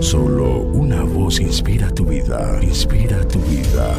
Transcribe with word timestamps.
Solo 0.00 0.60
una 0.60 1.02
voz 1.02 1.40
inspira 1.40 1.90
tu 1.90 2.04
vida, 2.04 2.58
inspira 2.62 3.26
tu 3.28 3.38
vida. 3.40 3.94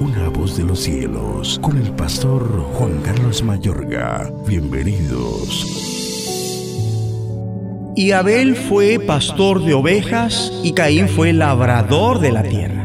Una 0.00 0.28
voz 0.28 0.56
de 0.56 0.64
los 0.64 0.80
cielos, 0.80 1.58
con 1.62 1.76
el 1.76 1.92
pastor 1.92 2.42
Juan 2.74 3.00
Carlos 3.02 3.42
Mayorga. 3.42 4.30
Bienvenidos. 4.46 5.66
Y 7.94 8.12
Abel 8.12 8.56
fue 8.56 8.98
pastor 8.98 9.64
de 9.64 9.74
ovejas 9.74 10.52
y 10.62 10.72
Caín 10.72 11.08
fue 11.08 11.32
labrador 11.32 12.20
de 12.20 12.32
la 12.32 12.42
tierra. 12.42 12.81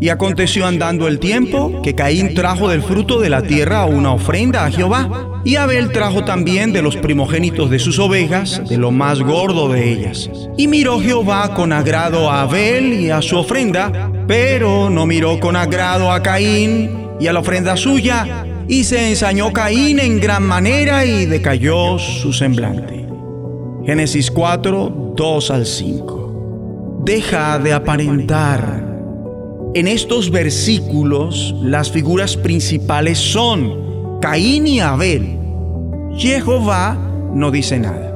Y 0.00 0.08
aconteció 0.08 0.66
andando 0.66 1.06
el 1.06 1.18
tiempo 1.18 1.82
que 1.82 1.94
Caín 1.94 2.34
trajo 2.34 2.70
del 2.70 2.82
fruto 2.82 3.20
de 3.20 3.28
la 3.28 3.42
tierra 3.42 3.84
una 3.84 4.12
ofrenda 4.12 4.64
a 4.64 4.70
Jehová. 4.70 5.42
Y 5.44 5.56
Abel 5.56 5.92
trajo 5.92 6.24
también 6.24 6.72
de 6.72 6.80
los 6.80 6.96
primogénitos 6.96 7.68
de 7.68 7.78
sus 7.78 7.98
ovejas, 7.98 8.62
de 8.66 8.78
lo 8.78 8.90
más 8.90 9.20
gordo 9.20 9.68
de 9.68 9.92
ellas. 9.92 10.30
Y 10.56 10.68
miró 10.68 11.00
Jehová 11.00 11.52
con 11.54 11.72
agrado 11.72 12.30
a 12.30 12.42
Abel 12.42 12.94
y 12.94 13.10
a 13.10 13.20
su 13.20 13.36
ofrenda, 13.36 14.10
pero 14.26 14.88
no 14.88 15.04
miró 15.04 15.38
con 15.38 15.54
agrado 15.54 16.10
a 16.10 16.22
Caín 16.22 17.08
y 17.20 17.26
a 17.26 17.34
la 17.34 17.40
ofrenda 17.40 17.76
suya. 17.76 18.46
Y 18.68 18.84
se 18.84 19.10
ensañó 19.10 19.52
Caín 19.52 19.98
en 19.98 20.18
gran 20.18 20.44
manera 20.44 21.04
y 21.04 21.26
decayó 21.26 21.98
su 21.98 22.32
semblante. 22.32 23.06
Génesis 23.84 24.30
4, 24.30 25.14
2 25.14 25.50
al 25.50 25.66
5. 25.66 27.02
Deja 27.04 27.58
de 27.58 27.72
aparentar 27.72 28.89
en 29.74 29.86
estos 29.86 30.30
versículos 30.30 31.54
las 31.62 31.90
figuras 31.90 32.36
principales 32.36 33.18
son 33.18 34.18
Caín 34.20 34.66
y 34.66 34.80
Abel. 34.80 35.38
Jehová 36.16 36.98
no 37.32 37.50
dice 37.50 37.78
nada. 37.78 38.12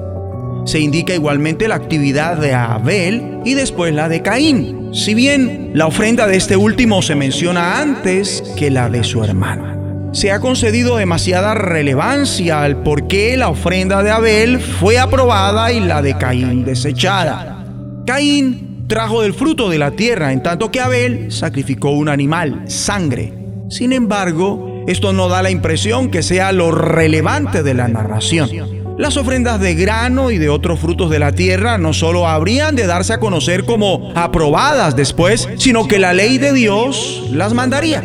Se 0.67 0.81
indica 0.81 1.15
igualmente 1.15 1.69
la 1.69 1.77
actividad 1.77 2.39
de 2.39 2.55
Abel 2.55 3.39
y 3.45 3.55
después 3.55 3.95
la 3.95 4.09
de 4.09 4.23
Caín, 4.23 4.91
si 4.95 5.15
bien 5.15 5.71
la 5.75 5.87
ofrenda 5.87 6.27
de 6.27 6.37
este 6.37 6.57
último 6.57 7.03
se 7.03 7.15
menciona 7.15 7.81
antes 7.81 8.43
que 8.57 8.71
la 8.71 8.89
de 8.89 9.05
su 9.05 9.23
hermano. 9.23 10.11
Se 10.13 10.33
ha 10.33 10.41
concedido 10.41 10.97
demasiada 10.97 11.55
relevancia 11.55 12.63
al 12.63 12.83
por 12.83 13.07
qué 13.07 13.37
la 13.37 13.49
ofrenda 13.49 14.03
de 14.03 14.11
Abel 14.11 14.59
fue 14.61 14.99
aprobada 14.99 15.73
y 15.73 15.81
la 15.81 16.03
de 16.03 16.17
Caín 16.17 16.65
desechada. 16.65 17.65
Caín 18.07 18.74
trajo 18.87 19.23
del 19.23 19.35
fruto 19.35 19.69
de 19.69 19.79
la 19.79 19.93
tierra, 19.93 20.33
en 20.33 20.43
tanto 20.43 20.71
que 20.71 20.81
Abel 20.81 21.33
sacrificó 21.33 21.91
un 21.91 22.09
animal, 22.09 22.63
sangre. 22.67 23.33
Sin 23.69 23.93
embargo, 23.93 24.85
esto 24.87 25.13
no 25.13 25.29
da 25.29 25.43
la 25.43 25.51
impresión 25.51 26.11
que 26.11 26.23
sea 26.23 26.53
lo 26.53 26.71
relevante 26.71 27.63
de 27.63 27.75
la 27.75 27.89
narración. 27.89 28.51
Las 28.99 29.17
ofrendas 29.17 29.59
de 29.61 29.75
grano 29.75 30.31
y 30.31 30.39
de 30.39 30.49
otros 30.49 30.79
frutos 30.79 31.11
de 31.11 31.19
la 31.19 31.33
tierra 31.33 31.79
no 31.79 31.93
solo 31.93 32.29
habrían 32.29 32.77
de 32.77 32.87
darse 32.87 33.13
a 33.13 33.19
conocer 33.19 33.65
como 33.65 34.13
aprobadas 34.15 34.95
después, 34.95 35.49
sino 35.57 35.89
que 35.89 35.99
la 35.99 36.13
ley 36.13 36.39
de 36.39 36.53
Dios 36.53 37.25
las 37.33 37.55
mandaría. 37.55 38.03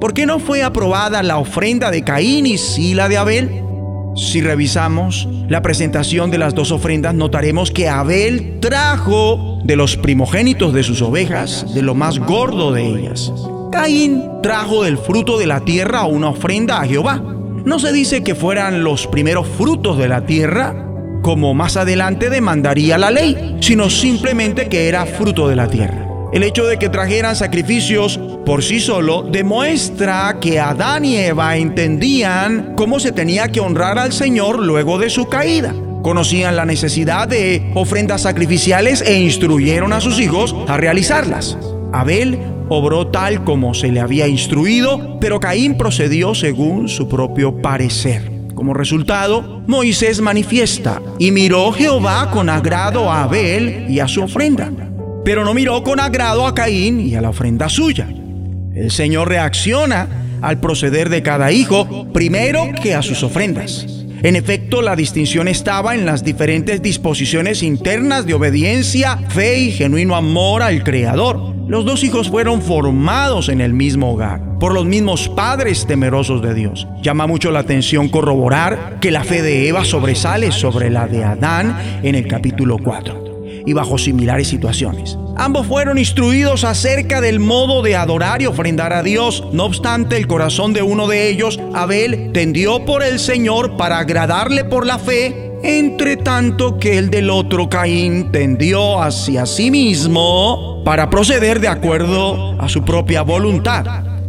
¿Por 0.00 0.14
qué 0.14 0.26
no 0.26 0.40
fue 0.40 0.62
aprobada 0.62 1.22
la 1.22 1.38
ofrenda 1.38 1.90
de 1.90 2.02
Caín 2.02 2.46
y 2.46 2.58
sí 2.58 2.94
la 2.94 3.08
de 3.08 3.18
Abel? 3.18 3.62
Si 4.16 4.40
revisamos 4.40 5.28
la 5.48 5.62
presentación 5.62 6.30
de 6.30 6.38
las 6.38 6.54
dos 6.54 6.72
ofrendas, 6.72 7.14
notaremos 7.14 7.70
que 7.70 7.88
Abel 7.88 8.58
trajo 8.60 9.55
de 9.66 9.76
los 9.76 9.96
primogénitos 9.96 10.72
de 10.72 10.84
sus 10.84 11.02
ovejas, 11.02 11.74
de 11.74 11.82
lo 11.82 11.94
más 11.94 12.18
gordo 12.20 12.72
de 12.72 12.86
ellas. 12.86 13.32
Caín 13.72 14.22
trajo 14.42 14.84
del 14.84 14.96
fruto 14.96 15.38
de 15.38 15.46
la 15.46 15.60
tierra 15.60 16.04
una 16.04 16.28
ofrenda 16.28 16.80
a 16.80 16.86
Jehová. 16.86 17.22
No 17.64 17.80
se 17.80 17.92
dice 17.92 18.22
que 18.22 18.36
fueran 18.36 18.84
los 18.84 19.08
primeros 19.08 19.48
frutos 19.48 19.98
de 19.98 20.08
la 20.08 20.24
tierra, 20.24 20.86
como 21.22 21.52
más 21.52 21.76
adelante 21.76 22.30
demandaría 22.30 22.96
la 22.96 23.10
ley, 23.10 23.56
sino 23.60 23.90
simplemente 23.90 24.68
que 24.68 24.88
era 24.88 25.04
fruto 25.04 25.48
de 25.48 25.56
la 25.56 25.68
tierra. 25.68 26.06
El 26.32 26.44
hecho 26.44 26.66
de 26.66 26.78
que 26.78 26.88
trajeran 26.88 27.34
sacrificios 27.34 28.20
por 28.44 28.62
sí 28.62 28.78
solo 28.78 29.22
demuestra 29.22 30.38
que 30.40 30.60
Adán 30.60 31.04
y 31.04 31.16
Eva 31.16 31.56
entendían 31.56 32.74
cómo 32.76 33.00
se 33.00 33.10
tenía 33.10 33.48
que 33.48 33.60
honrar 33.60 33.98
al 33.98 34.12
Señor 34.12 34.62
luego 34.62 34.98
de 34.98 35.10
su 35.10 35.28
caída. 35.28 35.74
Conocían 36.06 36.54
la 36.54 36.64
necesidad 36.64 37.26
de 37.26 37.72
ofrendas 37.74 38.22
sacrificiales 38.22 39.02
e 39.02 39.18
instruyeron 39.18 39.92
a 39.92 40.00
sus 40.00 40.20
hijos 40.20 40.54
a 40.68 40.76
realizarlas. 40.76 41.58
Abel 41.92 42.38
obró 42.68 43.08
tal 43.08 43.42
como 43.42 43.74
se 43.74 43.88
le 43.88 43.98
había 43.98 44.28
instruido, 44.28 45.18
pero 45.20 45.40
Caín 45.40 45.76
procedió 45.76 46.36
según 46.36 46.88
su 46.88 47.08
propio 47.08 47.60
parecer. 47.60 48.30
Como 48.54 48.72
resultado, 48.72 49.64
Moisés 49.66 50.20
manifiesta, 50.20 51.02
y 51.18 51.32
miró 51.32 51.72
Jehová 51.72 52.30
con 52.30 52.50
agrado 52.50 53.10
a 53.10 53.24
Abel 53.24 53.86
y 53.88 53.98
a 53.98 54.06
su 54.06 54.22
ofrenda 54.22 54.70
pero 55.24 55.44
no 55.44 55.54
miró 55.54 55.82
con 55.82 55.98
agrado 55.98 56.46
a 56.46 56.54
Caín 56.54 57.00
y 57.00 57.16
a 57.16 57.20
la 57.20 57.30
ofrenda 57.30 57.68
suya. 57.68 58.06
El 58.76 58.92
Señor 58.92 59.28
reacciona 59.28 60.06
al 60.40 60.60
proceder 60.60 61.08
de 61.08 61.24
cada 61.24 61.50
hijo 61.50 62.06
primero 62.12 62.68
que 62.80 62.94
a 62.94 63.02
sus 63.02 63.24
ofrendas. 63.24 63.95
En 64.26 64.34
efecto, 64.34 64.82
la 64.82 64.96
distinción 64.96 65.46
estaba 65.46 65.94
en 65.94 66.04
las 66.04 66.24
diferentes 66.24 66.82
disposiciones 66.82 67.62
internas 67.62 68.26
de 68.26 68.34
obediencia, 68.34 69.18
fe 69.28 69.60
y 69.60 69.70
genuino 69.70 70.16
amor 70.16 70.64
al 70.64 70.82
Creador. 70.82 71.54
Los 71.68 71.84
dos 71.84 72.02
hijos 72.02 72.28
fueron 72.28 72.60
formados 72.60 73.48
en 73.48 73.60
el 73.60 73.72
mismo 73.72 74.12
hogar, 74.12 74.58
por 74.58 74.74
los 74.74 74.84
mismos 74.84 75.28
padres 75.28 75.86
temerosos 75.86 76.42
de 76.42 76.54
Dios. 76.54 76.88
Llama 77.02 77.28
mucho 77.28 77.52
la 77.52 77.60
atención 77.60 78.08
corroborar 78.08 78.98
que 79.00 79.12
la 79.12 79.22
fe 79.22 79.42
de 79.42 79.68
Eva 79.68 79.84
sobresale 79.84 80.50
sobre 80.50 80.90
la 80.90 81.06
de 81.06 81.22
Adán 81.22 82.00
en 82.02 82.16
el 82.16 82.26
capítulo 82.26 82.78
4 82.78 83.44
y 83.64 83.72
bajo 83.74 83.96
similares 83.96 84.48
situaciones. 84.48 85.16
Ambos 85.38 85.66
fueron 85.66 85.98
instruidos 85.98 86.64
acerca 86.64 87.20
del 87.20 87.40
modo 87.40 87.82
de 87.82 87.94
adorar 87.94 88.40
y 88.40 88.46
ofrendar 88.46 88.94
a 88.94 89.02
Dios. 89.02 89.44
No 89.52 89.64
obstante, 89.64 90.16
el 90.16 90.26
corazón 90.26 90.72
de 90.72 90.80
uno 90.80 91.06
de 91.08 91.28
ellos, 91.28 91.60
Abel, 91.74 92.30
tendió 92.32 92.84
por 92.86 93.02
el 93.02 93.18
Señor 93.18 93.76
para 93.76 93.98
agradarle 93.98 94.64
por 94.64 94.86
la 94.86 94.98
fe, 94.98 95.52
entre 95.62 96.16
tanto 96.16 96.78
que 96.78 96.96
el 96.96 97.10
del 97.10 97.28
otro, 97.28 97.68
Caín, 97.68 98.32
tendió 98.32 99.02
hacia 99.02 99.44
sí 99.44 99.70
mismo 99.70 100.82
para 100.84 101.10
proceder 101.10 101.60
de 101.60 101.68
acuerdo 101.68 102.60
a 102.60 102.68
su 102.68 102.82
propia 102.82 103.20
voluntad. 103.22 103.84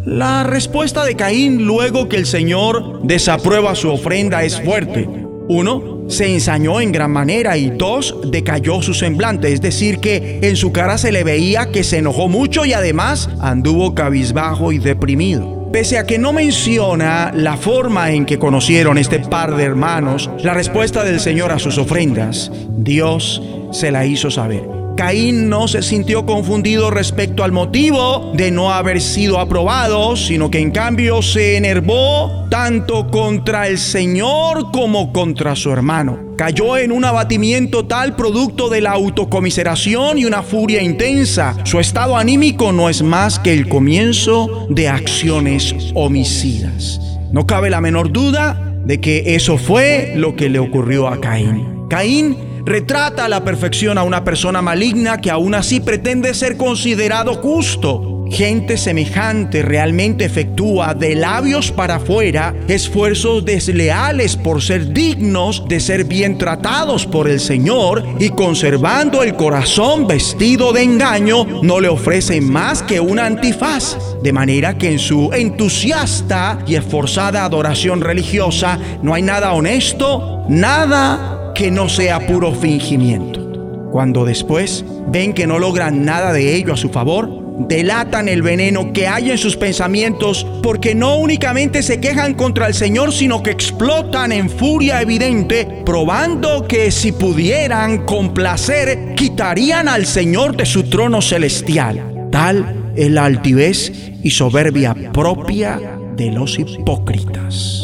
La 0.05 0.43
respuesta 0.43 1.05
de 1.05 1.15
Caín 1.15 1.65
luego 1.65 2.09
que 2.09 2.17
el 2.17 2.25
Señor 2.25 3.01
desaprueba 3.03 3.75
su 3.75 3.91
ofrenda 3.91 4.43
es 4.43 4.59
fuerte. 4.61 5.26
Uno, 5.49 6.03
se 6.09 6.33
ensañó 6.33 6.81
en 6.81 6.91
gran 6.91 7.11
manera 7.11 7.57
y 7.57 7.69
dos, 7.69 8.15
decayó 8.25 8.81
su 8.81 8.93
semblante, 8.93 9.51
es 9.51 9.61
decir, 9.61 9.99
que 9.99 10.39
en 10.41 10.55
su 10.55 10.71
cara 10.71 10.97
se 10.97 11.11
le 11.11 11.23
veía 11.23 11.71
que 11.71 11.83
se 11.83 11.99
enojó 11.99 12.27
mucho 12.27 12.65
y 12.65 12.73
además 12.73 13.29
anduvo 13.39 13.95
cabizbajo 13.95 14.71
y 14.71 14.79
deprimido. 14.79 15.69
Pese 15.71 15.97
a 15.97 16.05
que 16.05 16.17
no 16.17 16.33
menciona 16.33 17.31
la 17.33 17.57
forma 17.57 18.11
en 18.11 18.25
que 18.25 18.39
conocieron 18.39 18.97
este 18.97 19.19
par 19.19 19.55
de 19.55 19.63
hermanos, 19.63 20.29
la 20.41 20.53
respuesta 20.53 21.03
del 21.03 21.19
Señor 21.19 21.51
a 21.51 21.59
sus 21.59 21.77
ofrendas, 21.77 22.51
Dios 22.69 23.41
se 23.71 23.91
la 23.91 24.05
hizo 24.05 24.31
saber. 24.31 24.86
Caín 24.97 25.47
no 25.47 25.67
se 25.67 25.83
sintió 25.83 26.25
confundido 26.25 26.89
respecto 26.89 27.43
al 27.43 27.51
motivo 27.51 28.31
de 28.33 28.49
no 28.49 28.73
haber 28.73 28.99
sido 28.99 29.39
aprobado, 29.39 30.15
sino 30.15 30.49
que 30.49 30.59
en 30.59 30.71
cambio 30.71 31.21
se 31.21 31.55
enervó 31.55 32.47
tanto 32.49 33.07
contra 33.11 33.67
el 33.67 33.77
Señor 33.77 34.71
como 34.71 35.13
contra 35.13 35.55
su 35.55 35.71
hermano. 35.71 36.17
Cayó 36.35 36.77
en 36.77 36.91
un 36.91 37.05
abatimiento 37.05 37.85
tal 37.85 38.15
producto 38.15 38.69
de 38.69 38.81
la 38.81 38.93
autocomiseración 38.93 40.17
y 40.17 40.25
una 40.25 40.41
furia 40.41 40.81
intensa. 40.81 41.55
Su 41.63 41.79
estado 41.79 42.17
anímico 42.17 42.71
no 42.71 42.89
es 42.89 43.03
más 43.03 43.37
que 43.37 43.53
el 43.53 43.69
comienzo 43.69 44.65
de 44.71 44.89
acciones 44.89 45.75
homicidas. 45.93 46.99
No 47.31 47.45
cabe 47.45 47.69
la 47.69 47.81
menor 47.81 48.11
duda 48.11 48.73
de 48.83 48.99
que 48.99 49.35
eso 49.35 49.59
fue 49.59 50.13
lo 50.15 50.35
que 50.35 50.49
le 50.49 50.57
ocurrió 50.57 51.07
a 51.07 51.21
Caín. 51.21 51.87
Caín 51.87 52.56
retrata 52.67 53.29
la 53.29 53.45
perfección 53.45 53.97
a 53.97 54.03
una 54.03 54.25
persona 54.25 54.61
maligna 54.61 55.21
que 55.21 55.31
aún 55.31 55.55
así 55.55 55.79
pretende 55.79 56.33
ser 56.33 56.57
considerado 56.57 57.35
justo. 57.35 58.25
Gente 58.29 58.75
semejante 58.75 59.61
realmente 59.61 60.25
efectúa 60.25 60.93
de 60.93 61.15
labios 61.15 61.71
para 61.71 61.95
afuera 61.95 62.53
esfuerzos 62.67 63.45
desleales 63.45 64.35
por 64.35 64.61
ser 64.61 64.91
dignos 64.91 65.63
de 65.69 65.79
ser 65.79 66.03
bien 66.03 66.37
tratados 66.37 67.05
por 67.05 67.29
el 67.29 67.39
Señor 67.39 68.03
y 68.19 68.27
conservando 68.31 69.23
el 69.23 69.35
corazón 69.35 70.05
vestido 70.05 70.73
de 70.73 70.83
engaño 70.83 71.61
no 71.63 71.79
le 71.79 71.87
ofrecen 71.87 72.51
más 72.51 72.83
que 72.83 72.99
una 72.99 73.27
antifaz. 73.27 73.97
De 74.21 74.33
manera 74.33 74.77
que 74.77 74.91
en 74.91 74.99
su 74.99 75.31
entusiasta 75.31 76.59
y 76.67 76.75
esforzada 76.75 77.45
adoración 77.45 78.01
religiosa 78.01 78.77
no 79.01 79.13
hay 79.13 79.21
nada 79.21 79.53
honesto, 79.53 80.43
nada 80.49 81.36
que 81.57 81.71
no 81.71 81.89
sea 81.89 82.27
puro 82.27 82.53
fingimiento. 82.53 83.89
Cuando 83.91 84.25
después 84.25 84.85
ven 85.07 85.33
que 85.33 85.47
no 85.47 85.57
logran 85.57 86.05
nada 86.05 86.31
de 86.31 86.55
ello 86.55 86.73
a 86.73 86.77
su 86.77 86.89
favor, 86.89 87.67
delatan 87.67 88.29
el 88.29 88.43
veneno 88.43 88.93
que 88.93 89.07
hay 89.07 89.31
en 89.31 89.39
sus 89.39 89.57
pensamientos 89.57 90.45
porque 90.61 90.93
no 90.93 91.17
únicamente 91.17 91.81
se 91.81 91.99
quejan 91.99 92.35
contra 92.35 92.67
el 92.67 92.75
Señor, 92.75 93.11
sino 93.11 93.41
que 93.41 93.49
explotan 93.49 94.31
en 94.31 94.51
furia 94.51 95.01
evidente, 95.01 95.81
probando 95.83 96.67
que 96.67 96.91
si 96.91 97.11
pudieran 97.11 98.05
complacer, 98.05 99.15
quitarían 99.15 99.87
al 99.87 100.05
Señor 100.05 100.55
de 100.55 100.67
su 100.67 100.83
trono 100.83 101.23
celestial. 101.23 102.27
Tal 102.31 102.91
es 102.95 103.09
la 103.09 103.25
altivez 103.25 104.11
y 104.21 104.29
soberbia 104.29 104.95
propia 105.11 105.81
de 106.15 106.31
los 106.31 106.59
hipócritas. 106.59 107.81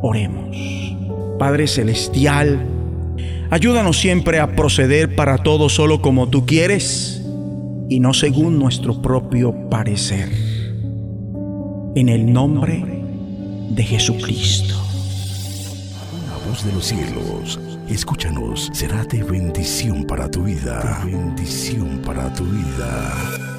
Oremos. 0.00 0.79
Padre 1.40 1.66
Celestial, 1.68 2.60
ayúdanos 3.50 3.98
siempre 3.98 4.40
a 4.40 4.54
proceder 4.54 5.16
para 5.16 5.38
todo 5.38 5.70
solo 5.70 6.02
como 6.02 6.28
tú 6.28 6.44
quieres 6.44 7.22
y 7.88 7.98
no 7.98 8.12
según 8.12 8.58
nuestro 8.58 9.00
propio 9.00 9.70
parecer. 9.70 10.28
En 11.94 12.10
el 12.10 12.30
nombre 12.30 12.84
de 13.70 13.82
Jesucristo. 13.82 14.74
La 16.28 16.46
voz 16.46 16.62
de 16.62 16.72
los 16.74 16.84
cielos, 16.84 17.58
escúchanos, 17.88 18.68
será 18.74 19.06
de 19.06 19.22
bendición 19.22 20.04
para 20.04 20.30
tu 20.30 20.42
vida. 20.42 21.00
bendición 21.06 22.02
para 22.04 22.30
tu 22.34 22.44
vida. 22.44 23.49